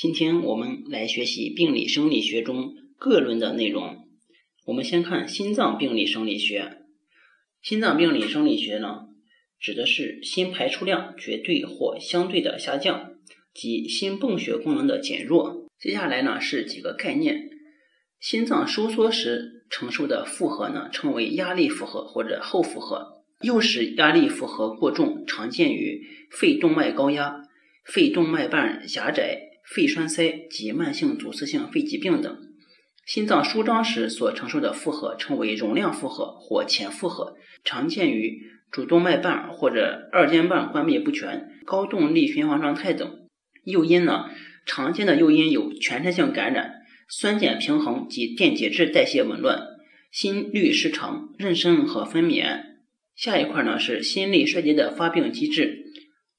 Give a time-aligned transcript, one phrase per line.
[0.00, 4.08] 今天我们来学习病理生理学中各论的内容。
[4.64, 6.78] 我们先看心脏病理生理学。
[7.60, 9.00] 心脏病理生理学呢，
[9.60, 13.10] 指的是心排出量绝对或相对的下降，
[13.52, 15.68] 及心泵血功能的减弱。
[15.78, 17.50] 接下来呢是几个概念：
[18.18, 23.22] 心脏收缩时承受的负荷呢，称为压力负荷或者后负荷。
[23.42, 27.42] 诱使压力负荷过重，常见于肺动脉高压、
[27.84, 29.49] 肺动脉瓣狭窄。
[29.72, 32.36] 肺栓塞及慢性阻塞性肺疾病等，
[33.06, 43.28] 心脏舒张时所承受的负荷称为容量负荷或前负荷，常见于主动脉瓣或者二尖瓣关闭不全、高动力循环状态等。
[43.62, 44.24] 诱因呢，
[44.66, 49.60] 常见的诱因有全身性感染、酸碱平衡及电解质代谢紊乱、
[50.10, 52.62] 心律失常、妊娠和分娩。
[53.14, 55.84] 下一块呢是心力衰竭的发病机制。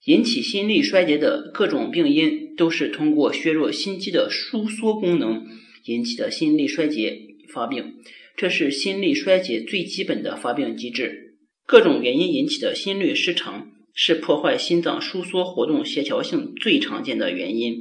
[0.05, 5.45] 引起心力衰竭的各种病因，都是通过削弱心肌的收缩功能
[5.85, 7.19] 引起的心力衰竭
[7.53, 7.95] 发病，
[8.35, 11.35] 这是心力衰竭最基本的发病机制。
[11.65, 17.77] 各种原因引起的心律失常，是破坏心脏收缩活动协调性最常见的原因。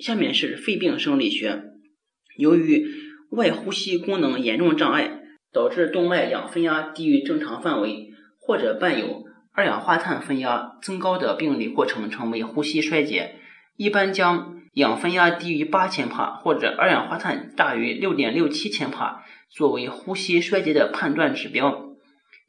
[0.00, 1.62] 下面是肺病生理学，
[2.36, 2.86] 由于
[3.30, 5.20] 外呼吸功能严重障碍，
[5.52, 13.36] 导致动脉氧分压低于正常范围，或者伴有二氧化碳分压增高的病理过程称为呼吸衰竭，
[13.78, 21.94] 一般将氧分压低于八千帕或者二氧化碳大于六点六七千帕作为呼吸衰竭的判断指标。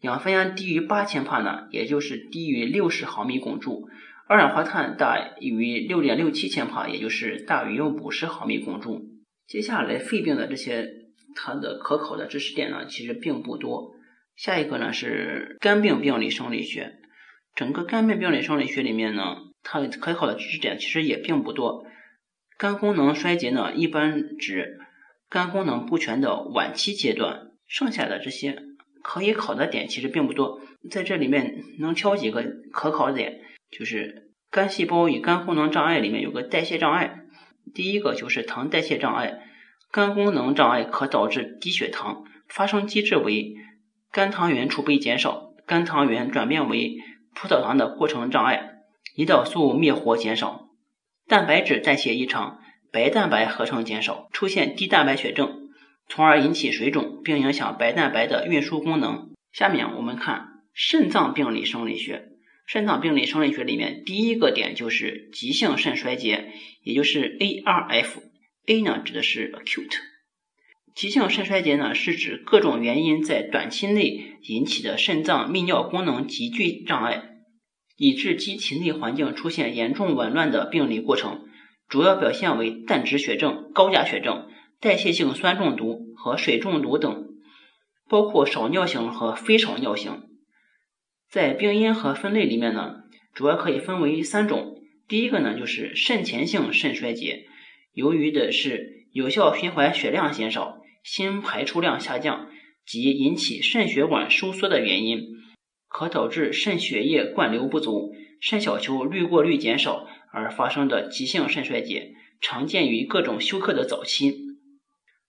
[0.02, 3.88] 氧分压低于八千帕呢，也就是低于六十毫米汞柱；
[4.28, 9.06] 二氧化碳大于六点六七千帕，也就是大于五十毫米汞柱。
[9.46, 10.88] 接下来肺病的这些
[11.36, 13.92] 它的可考的知识点呢，其实并不多。
[14.36, 16.96] 下一个呢是肝病病理生理学。
[17.54, 21.86] 整个肝病病理生理学里面呢，它可考的知识点其实也并不多。
[22.58, 24.80] 肝功能衰竭呢，一般指
[25.30, 27.48] 肝功能不全的晚期阶段。
[27.68, 28.64] 剩下的这些
[29.04, 30.60] 可以考的点其实并不多。
[30.90, 37.20] 在这里面能挑几个可考的点，就是肝细胞与肝功能障碍里面有个代谢障碍。
[37.76, 39.42] 第一个就是糖代谢障碍，
[39.92, 43.54] 肝功能障碍可导致低血糖，发生机制为
[44.12, 46.98] 肝糖原储备减少，肝糖原转变为
[47.36, 48.69] 葡萄糖的过程障碍，
[49.20, 50.70] 胰岛素灭活减少，
[51.28, 55.68] 蛋白质代谢异常，白蛋白合成减少，出现低蛋白血症，
[56.08, 59.32] 从而引起水肿，并影响白蛋白的运输功能。
[59.52, 62.30] 下面我们看肾脏病理生理学。
[62.66, 66.54] 肾脏病理生理学里面第一个点就是急性肾衰竭，
[66.84, 68.22] 也就是 ARF。
[68.68, 69.98] A 呢指的是 acute。
[70.96, 77.29] 急性肾衰竭呢，是指各种原因在短期内引起的肾脏泌尿功能急剧障碍，
[78.00, 81.42] 以致机体内环境出现严重紊乱的病理过程，
[81.90, 84.48] 主要表现为淡质血症、高钾血症、
[84.80, 87.28] 代谢性酸中毒和水中毒等，
[88.08, 90.24] 包括少尿型和非少尿型。
[91.30, 94.82] 在病因和分类里面呢，主要可以分为三种。
[95.08, 97.46] 第一个呢，就是肾前性肾衰竭，
[97.94, 100.78] 由于的是有效循环血量减少。
[101.02, 102.50] 心排出量下降
[102.86, 105.22] 及引起肾血管收缩的原因，
[105.90, 114.38] 可导致肾血液灌流不足、肾小球滤过率减少而发生的急性肾衰竭，常见于各种休克的早期。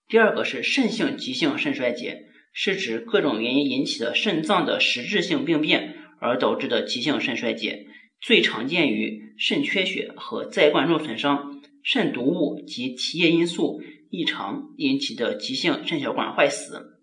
[0.07, 7.87] 第二个是肾性急性肾衰竭，是指各种原因引起的肾脏的实质性病变而导致的急性肾衰竭，
[8.21, 13.81] 最常见于肾缺血和再灌注损伤、肾毒物及体液因素。
[14.13, 16.99] 异常引起的急性肾小管坏死。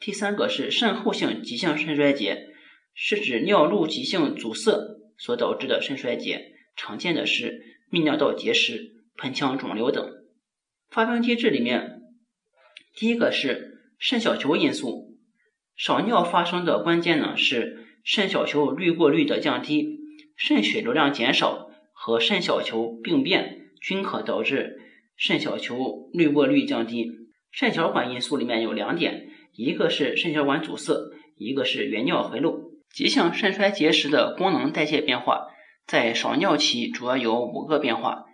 [0.00, 2.46] 第三个是肾后性急性肾衰竭，
[2.94, 4.72] 是指尿路急性阻塞
[5.18, 10.10] 所导致的肾衰竭，常见的是泌尿道结石、盆腔肿瘤等。
[10.90, 12.02] 发病机制里面，
[12.94, 15.16] 第一个是肾小球因素，
[15.76, 19.98] 少尿发生的关键呢是肾小球滤过率的降低，
[20.36, 24.80] 肾血流量减少和肾小球病变均可导致。
[25.16, 27.08] 肾小球滤过率降低，
[27.52, 32.63] 肾小管因素里面有两点，一个是肾小管阻塞，一个是原尿回路。
[32.94, 35.48] 急性肾衰竭时的功能代谢变化，
[35.84, 38.26] 在少尿期主要有五个变化。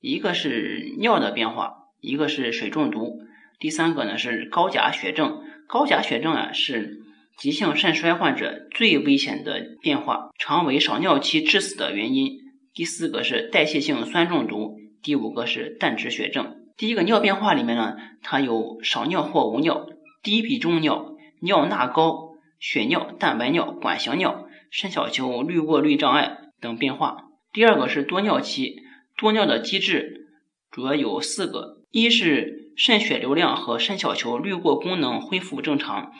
[0.00, 3.20] 一个是尿的变化，一个是水中毒，
[3.60, 5.40] 第三个呢是高钾血症。
[5.68, 6.98] 高钾血症啊是
[7.38, 12.40] 急性肾衰患者最危险的变化，常为少尿期致死的原因。
[12.74, 16.56] 第四个是代谢性酸中毒，第五个是淡质血症。
[16.76, 19.86] 第一个尿变化里面呢，它有少尿或无尿、
[20.24, 27.24] 低比重尿、尿钠高、血尿、蛋白尿、管型尿、肾小球滤过滤障碍等变化。
[27.52, 28.76] 第二个是多尿期，
[29.16, 30.28] 多尿的机制
[30.70, 36.12] 主要有四个：一是肾血流量和肾小球滤过功能恢复正常；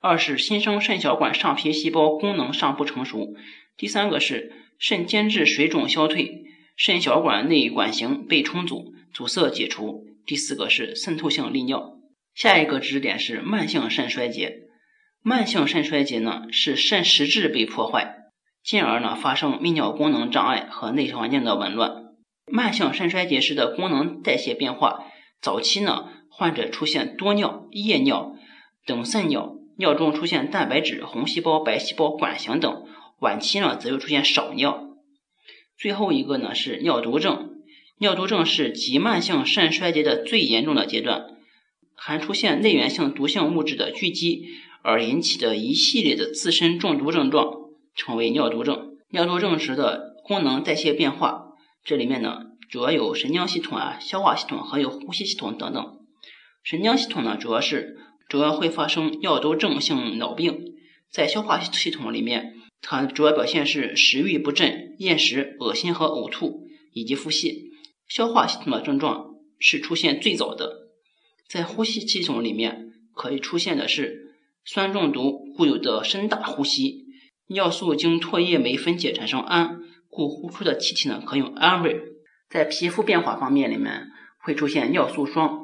[0.00, 3.34] 二是新生肾小管上皮细胞功能尚不成熟；
[3.76, 6.44] 第三个是肾间质水肿消退，
[6.76, 8.92] 肾小管内管型被重组。
[9.12, 10.08] 阻塞解除。
[10.26, 11.98] 第四个是渗透性利尿。
[12.34, 14.62] 下一个知识点是慢性肾衰竭。
[15.26, 18.24] 慢性肾衰竭呢是肾实质被破坏，
[18.62, 22.04] 进而呢发生泌尿功能障碍和内环境的紊乱。
[22.46, 25.06] 慢性肾衰竭时的功能代谢变化，
[25.40, 28.36] 早期呢患者出现多尿、夜尿、
[28.84, 32.84] 等渗尿，尿中出现蛋白质、红细胞、白细胞、管型等；
[33.20, 34.90] 晚期呢则又出现少尿。
[35.78, 37.62] 最后一个呢是尿毒症。
[37.96, 41.28] 尿毒症是急慢性肾衰竭的最严重的阶段，
[41.94, 44.48] 含出现内源性毒性物质的聚集
[44.84, 47.54] 而引起的一系列的自身中毒症状，
[47.96, 48.98] 称为尿毒症。
[49.08, 56.00] 尿毒症时的功能代谢变化，这里面呢主要有神经系统啊、消化系统还有呼吸系统等等。
[56.62, 57.96] 神经系统呢主要是
[58.28, 60.74] 主要会发生尿毒症性脑病，
[61.10, 62.52] 在消化系统里面，
[62.82, 67.54] 它主要表现是食欲不振、厌食、恶心和呕吐以及腹泻。
[68.06, 70.90] 消化系统的症状是出现最早的，
[71.48, 74.23] 在呼吸系统里面可以出现的是
[74.64, 77.04] 酸中毒固有的深大呼吸，
[77.48, 82.00] 尿素经唾液酶分解产生氨，故呼出的气体呢可用氨味。
[82.48, 84.08] 在皮肤变化方面里面
[84.38, 85.60] 会出现尿素霜，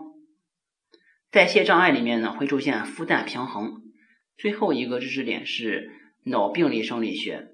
[1.31, 3.83] 代谢障碍里面呢会出现负氮平衡。
[4.37, 5.91] 最后一个知识点是
[6.25, 7.49] 脑病理生理学，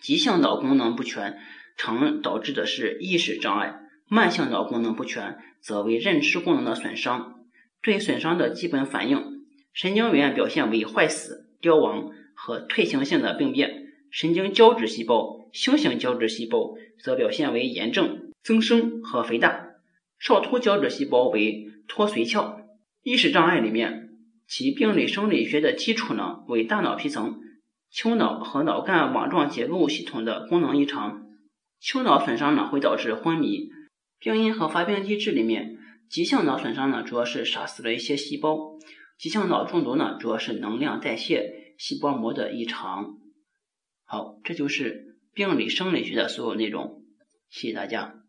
[0.00, 1.38] 急性脑功能不全
[1.76, 3.76] 常导致的是意识障碍。
[4.08, 7.34] 慢性脑功能不全则为认知功能的损伤。
[7.82, 9.35] 对损伤的基本反应，
[9.76, 13.68] 神经元表现为坏死、凋亡和退行性的病变；
[14.10, 19.74] 神经胶质细胞、星形胶质细胞则表现为炎症、增生和肥大；
[20.18, 22.62] 少突胶质细胞为脱髓鞘。
[23.02, 24.08] 意识障碍里面，
[24.48, 27.38] 其病理生理学的基础呢为大脑皮层、
[27.90, 31.26] 丘脑和脑干网状结构系统的功能异常。
[31.80, 33.68] 丘脑损伤呢会导致昏迷。
[34.18, 35.76] 病因和发病机制里面，
[36.08, 38.78] 急性脑损伤呢，主要是杀死了一些细胞；
[39.18, 43.18] 急性脑中毒呢，主要是能量代谢细胞膜的异常。
[44.04, 47.02] 好，这就是病理生理学的所有内容。
[47.48, 48.22] 谢谢大家。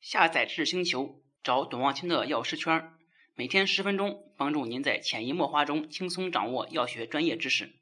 [0.00, 2.90] 下载知识星球，找董望清的药师圈，
[3.34, 7.81] 每天十分钟，帮助您在潜移默化中轻松掌握药学专业知识。